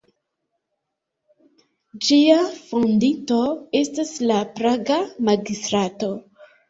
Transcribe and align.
Ĝia 2.07 2.37
fondinto 2.69 3.37
estas 3.83 4.15
la 4.33 4.41
praga 4.59 4.99
magistrato. 5.29 6.15